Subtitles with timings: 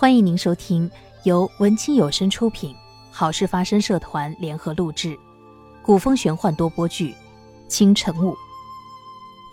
[0.00, 0.88] 欢迎您收听
[1.24, 2.72] 由文清有声出品、
[3.10, 5.18] 好事发生社团联合录制、
[5.82, 7.10] 古风玄幻多播剧
[7.66, 8.30] 《清晨雾》，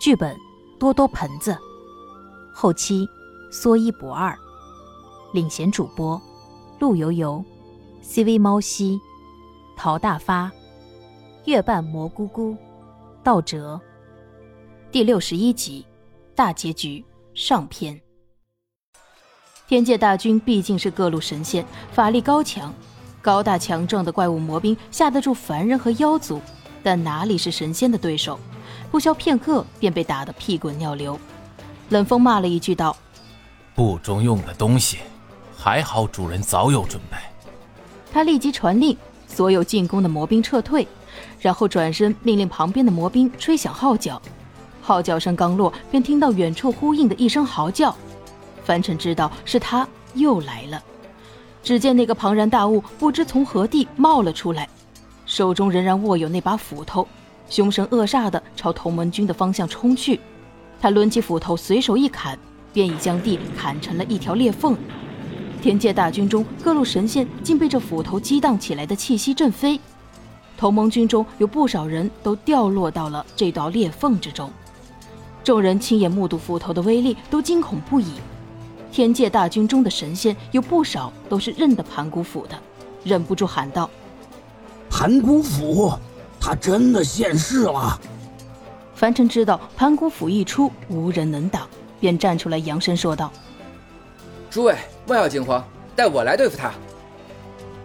[0.00, 0.38] 剧本
[0.78, 1.58] 多多盆子，
[2.54, 3.04] 后期
[3.50, 4.38] 说一不二，
[5.32, 6.22] 领衔主播
[6.78, 7.44] 陆游游、
[8.00, 9.00] CV 猫西、
[9.76, 10.48] 陶大发、
[11.46, 12.56] 月半蘑菇菇、
[13.24, 13.80] 道哲。
[14.92, 15.84] 第六十一集
[16.36, 17.04] 大结局
[17.34, 18.00] 上篇。
[19.68, 22.72] 天界大军毕竟是各路神仙，法力高强，
[23.20, 26.40] 高大强壮的怪物魔兵吓得住凡人和妖族，
[26.84, 28.38] 但哪里是神仙的对手？
[28.92, 31.18] 不消片刻，便被打得屁滚尿流。
[31.88, 32.96] 冷风骂了一句道
[33.74, 34.98] ：“不中用的东西，
[35.56, 37.16] 还好主人早有准备。”
[38.12, 38.96] 他立即传令，
[39.26, 40.86] 所有进攻的魔兵撤退，
[41.40, 44.22] 然后转身命令旁边的魔兵吹响号角。
[44.80, 47.92] 号角声刚落，便听到远处呼应的一声嚎叫。
[48.66, 50.82] 凡尘知道是他又来了。
[51.62, 54.68] 只见那个庞然大物不知从何地冒了出来，
[55.24, 57.06] 手中仍然握有那把斧头，
[57.48, 60.20] 凶神恶煞地朝同盟军的方向冲去。
[60.80, 62.36] 他抡起斧头，随手一砍，
[62.72, 64.76] 便已将地砍成了一条裂缝。
[65.62, 69.80] 天界大军中各路神仙竟被这斧头激荡起来的气息震飞，
[70.56, 74.50] 同盟军中有不少人都掉落到了这道裂缝之中。
[75.42, 78.06] 众人亲眼目睹斧头的威力，都惊恐不已。
[78.92, 82.58] 天界大军中的神仙有不少都是认得盘古府的，
[83.04, 83.90] 忍不住喊道
[84.88, 85.92] ：“盘古府，
[86.40, 88.00] 他真的现世了！”
[88.94, 91.68] 凡尘知道盘古府一出，无人能挡，
[92.00, 93.30] 便站出来扬声说道
[94.50, 94.74] ：“诸位
[95.06, 95.62] 莫要惊慌，
[95.94, 96.72] 待我来对付他。”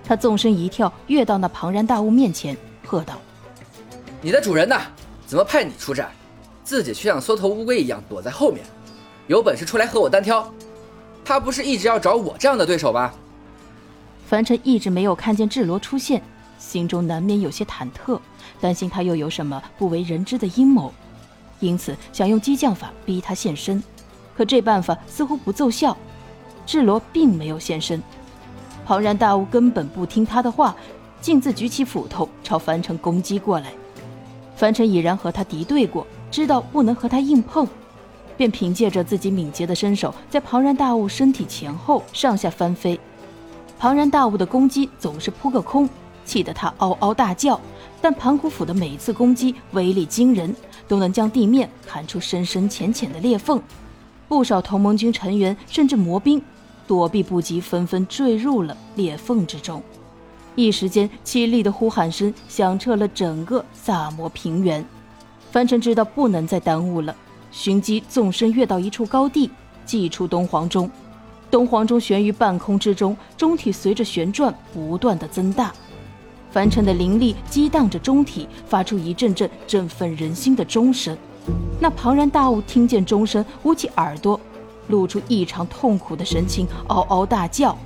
[0.05, 3.19] 他纵身一跳，跃到那庞然大物面前，喝道
[4.21, 4.79] ：“你的主人呢？
[5.27, 6.09] 怎么派你出战，
[6.63, 8.63] 自己却像缩头乌龟一样躲在后面？
[9.27, 10.49] 有本事出来和我单挑！”
[11.31, 13.13] 他不是一直要找我这样的对手吧？
[14.27, 16.21] 凡尘一直没有看见智罗出现，
[16.59, 18.19] 心中难免有些忐忑，
[18.59, 20.93] 担心他又有什么不为人知的阴谋，
[21.61, 23.81] 因此想用激将法逼他现身。
[24.35, 25.95] 可这办法似乎不奏效，
[26.65, 28.03] 智罗并没有现身。
[28.85, 30.75] 庞然大物根本不听他的话，
[31.21, 33.71] 径自举起斧头朝凡尘攻击过来。
[34.57, 37.65] 凡尘已然和他敌对过，知道不能和他硬碰。
[38.41, 42.99] 便凭借着自己敏捷的身手，在庞然大物身体前后上下翻飞。
[43.77, 45.87] 庞然大物的攻击总是扑个空，
[46.25, 47.61] 气得他嗷嗷大叫。
[48.01, 50.55] 但盘古斧的每一次攻击威力惊人，
[50.87, 53.61] 都能将地面砍出深深浅浅的裂缝。
[54.27, 56.41] 不少同盟军成员甚至魔兵
[56.87, 59.83] 躲避不及，纷纷坠入了裂缝之中。
[60.55, 64.83] 一时间，凄厉的呼喊声响彻了整个萨摩平原。
[65.51, 67.15] 凡尘知道不能再耽误了。
[67.51, 69.49] 寻机纵身跃到一处高地，
[69.85, 70.89] 祭出东皇钟。
[71.49, 75.71] 东皇钟悬于半空之中，钟体随着旋转不断的增大。
[76.49, 81.17] 凡尘的灵力激荡着钟体，发出一阵阵振奋人心的钟声。
[81.79, 84.39] 那庞然大物听见钟声，捂起耳朵，
[84.87, 87.77] 露出异常痛苦的神情，嗷嗷大叫。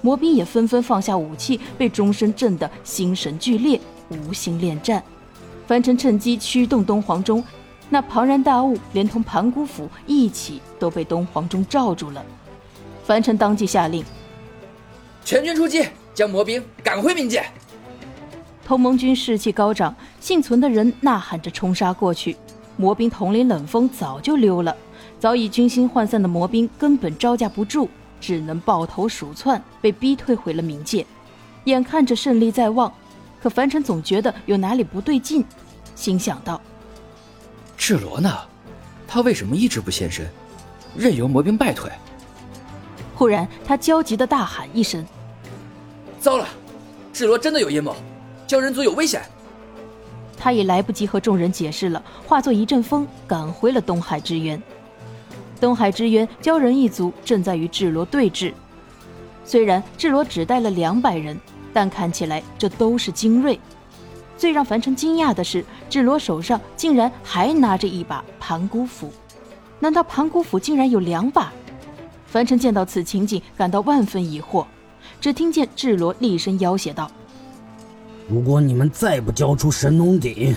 [0.00, 3.80] 魔兵也纷纷放下武器，被钟声震得心神俱裂，
[4.10, 5.02] 无心恋战。
[5.66, 7.42] 凡尘趁机驱动东皇钟。
[7.90, 12.24] 那庞然大物连同盘古斧一起都被东皇钟罩住了。
[13.04, 14.04] 凡尘当即下令：
[15.24, 17.44] 全军出击，将魔兵赶回冥界。
[18.64, 22.36] 同盟军士气高涨，幸存的人呐喊着冲杀过去。
[22.76, 24.76] 魔兵统领冷风早就溜了，
[25.18, 27.88] 早已军心涣散的魔兵根本招架不住，
[28.20, 31.06] 只能抱头鼠窜，被逼退回了冥界。
[31.64, 32.92] 眼看着胜利在望，
[33.42, 35.42] 可凡尘总觉得有哪里不对劲，
[35.94, 36.60] 心想到。
[37.78, 38.36] 智罗呢？
[39.06, 40.28] 他为什么一直不现身，
[40.94, 41.90] 任由魔兵败退？
[43.14, 45.06] 忽然，他焦急的大喊一声
[46.20, 46.46] ：“糟了！
[47.12, 47.96] 智罗真的有阴谋，
[48.46, 49.22] 鲛人族有危险！”
[50.36, 54.60] 他已来不及和众人解释了，化作一阵风赶回了东海之渊。
[55.60, 58.52] 东海之渊，鲛人一族正在与智罗对峙。
[59.44, 61.40] 虽然智罗只带了两百人，
[61.72, 63.58] 但看起来这都是精锐。
[64.38, 69.12] 最让凡尘惊讶的是，智罗手上竟然还拿着一把盘古斧。
[69.80, 71.52] 难道盘古斧竟然有两把？
[72.26, 74.64] 凡尘见到此情景，感到万分疑惑。
[75.20, 77.10] 只听见智罗厉声要挟道
[78.28, 80.54] ：“如果你们再不交出神农鼎，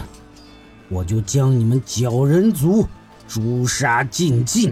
[0.88, 2.86] 我就将你们鲛人族
[3.27, 4.72] 诛杀尽尽。”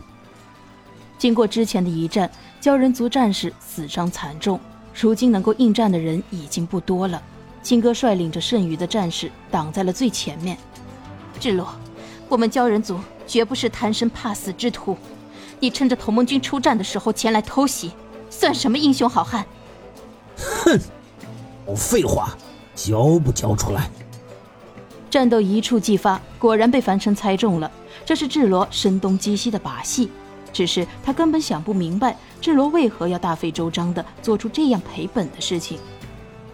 [1.17, 2.29] 经过之前的一战，
[2.61, 4.59] 鲛人族战士死伤惨重，
[4.93, 7.21] 如今能够应战的人已经不多了。
[7.61, 10.57] 青哥率领着剩余的战士挡在了最前面。
[11.39, 11.67] 智罗，
[12.27, 14.97] 我们鲛人族绝不是贪生怕死之徒。
[15.59, 17.91] 你趁着同盟军出战的时候前来偷袭，
[18.29, 19.45] 算什么英雄好汉？
[20.37, 20.79] 哼！
[21.65, 22.35] 哦，废话，
[22.73, 23.89] 交不交出来？
[25.09, 27.69] 战斗一触即发，果然被樊城猜中了。
[28.05, 30.09] 这是智罗声东击西的把戏，
[30.53, 35.77] 只是他根本想不明白智罗为何要大费周章的做出这样赔本的事情。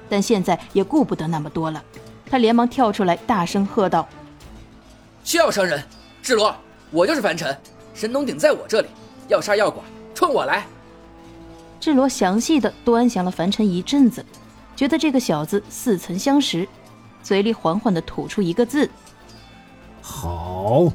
[0.09, 1.83] 但现在也顾不得那么多了，
[2.29, 4.07] 他连忙跳出来，大声喝道
[5.23, 5.83] ：“休要伤人！
[6.21, 6.55] 智罗，
[6.91, 7.55] 我就是凡尘，
[7.93, 8.87] 神农鼎在我这里，
[9.27, 9.81] 要杀要剐，
[10.13, 10.65] 冲我来！”
[11.79, 14.25] 智罗详细的端详了凡尘一阵子，
[14.75, 16.67] 觉得这个小子似曾相识，
[17.21, 18.89] 嘴里缓缓的吐出一个字
[20.01, 20.91] ：“好。”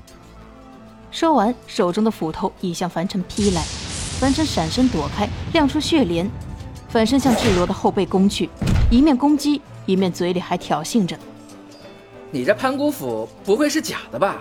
[1.12, 3.62] 说完，手中的斧头已向凡尘劈来，
[4.20, 6.28] 凡尘闪身躲开，亮出血莲，
[6.88, 8.48] 反身向智罗的后背攻去，
[8.90, 11.16] 一面攻击，一面嘴里还挑衅着
[12.32, 14.38] ：“你这盘古斧不会是假的吧？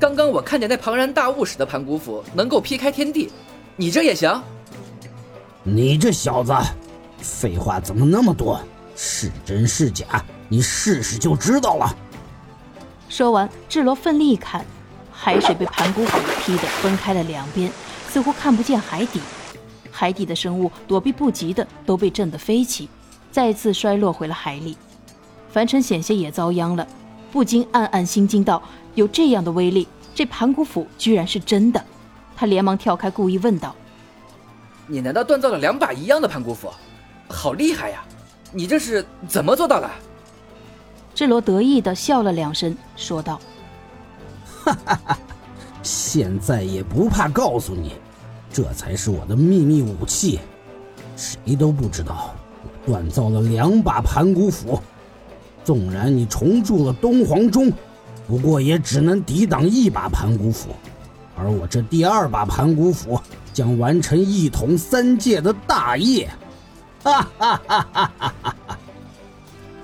[0.00, 3.30] 刚刚我看见那庞然大物使的盘古斧能够劈开天地，
[3.76, 4.42] 你这也行？
[5.62, 6.52] 你这小子，
[7.20, 8.60] 废话怎么那么多？
[8.96, 11.96] 是真是假，你试试就知道了。”
[13.08, 14.66] 说完，智罗奋力一砍。
[15.12, 17.70] 海水被盘古斧劈得分开了两边，
[18.08, 19.20] 似乎看不见海底。
[19.90, 22.88] 海底的生物躲避不及的都被震得飞起，
[23.38, 24.76] 再次摔落回了海里。
[25.48, 26.84] 凡尘险些也遭殃了，
[27.30, 28.60] 不禁暗暗心惊道
[28.96, 31.80] ：“有这样的威力，这盘古斧居然是真的！”
[32.34, 33.72] 他连忙跳开，故意问道
[34.88, 36.68] ：“你难道锻造了两把一样的盘古斧？
[37.28, 38.02] 好厉害呀！
[38.50, 39.88] 你这是怎么做到的？”
[41.14, 43.40] 智罗得意地笑了两声，说道。
[44.64, 45.18] 哈哈哈！
[45.84, 47.92] 现在也不怕告诉你，
[48.52, 50.40] 这才是我的秘密武器，
[51.16, 52.34] 谁都不知道。
[52.88, 54.80] 锻造了两把盘古斧，
[55.62, 57.70] 纵然你重铸了东皇钟，
[58.26, 60.70] 不过也只能抵挡一把盘古斧，
[61.36, 63.20] 而我这第二把盘古斧
[63.52, 66.30] 将完成一统三界的大业。
[67.04, 68.78] 哈哈哈哈哈哈！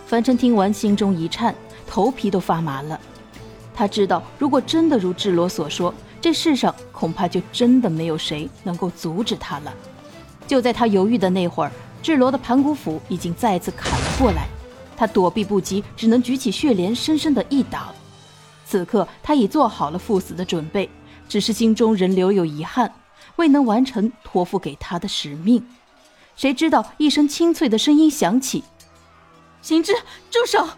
[0.07, 1.55] 凡尘听完，心中一颤，
[1.87, 2.99] 头皮都发麻了。
[3.75, 9.75] 他知道，如果真的如智罗所说，这世上恐怕就真的没有谁能够阻止他了。
[10.47, 11.73] 就在他犹豫的那会儿，
[12.05, 14.47] 智罗的盘古斧已经再次砍了过来，
[14.95, 17.95] 他躲避不及，只能举起血莲，深深的一挡。
[18.67, 20.91] 此刻他已做好了赴死的准备，
[21.31, 22.93] 只是心中仍留有遗憾，
[23.37, 25.67] 未能完成托付给他的使命。
[26.37, 28.63] 谁知道一声清脆的声音响起
[29.63, 29.95] ：“行之，
[30.31, 30.69] 住手！”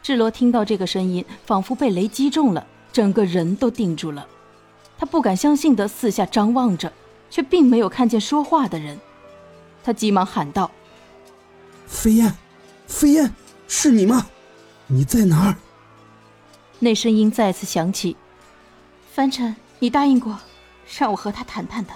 [0.00, 4.24] 智罗听到这个声音，仿佛被雷击中了，整个人都定住了。
[4.96, 6.92] 他不敢相信的四下张望着，
[7.28, 8.96] 却并没有看见说话的人。
[9.82, 10.70] 他急忙喊道
[11.86, 12.34] ：“飞燕，
[12.86, 13.34] 飞燕，
[13.66, 14.26] 是你吗？
[14.86, 15.56] 你在哪儿？”
[16.78, 18.16] 那声音再次响起
[19.12, 20.38] ：“凡尘，你答应过，
[20.98, 21.92] 让我和他谈谈的。”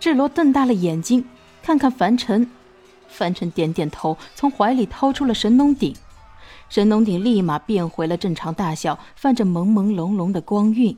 [0.00, 1.24] 智罗瞪大了眼睛，
[1.62, 2.50] 看看凡尘。
[3.08, 5.94] 凡尘点点头，从怀里掏出了神农鼎。
[6.68, 10.96] 神农鼎立马变回了正常大小，泛着朦朦胧胧的光晕。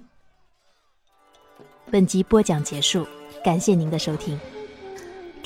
[1.91, 3.07] 本集播讲结束，
[3.45, 4.39] 感谢您的收听。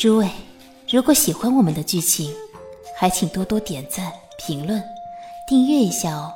[0.00, 0.30] 诸位，
[0.88, 2.32] 如果喜欢我们的剧情，
[2.96, 4.82] 还请多多点赞、评论、
[5.46, 6.32] 订阅一下哦。